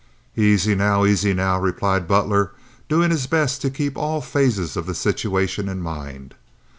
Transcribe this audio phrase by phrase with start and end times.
[0.35, 1.03] "Aisy, now!
[1.03, 2.53] Aisy, now!" replied Butler,
[2.89, 6.33] doing his best to keep all phases of the situation in mind.